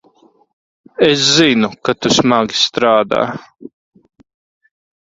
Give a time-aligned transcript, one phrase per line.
[1.09, 3.21] Es zinu, ka tu smagi strādā.